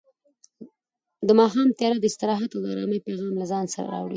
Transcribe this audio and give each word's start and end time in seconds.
د 1.27 1.29
ماښام 1.39 1.67
تیاره 1.77 1.97
د 1.99 2.05
استراحت 2.09 2.51
او 2.53 2.61
ارامۍ 2.73 2.99
پیغام 3.07 3.31
له 3.41 3.45
ځان 3.51 3.65
سره 3.73 3.87
راوړي. 3.93 4.09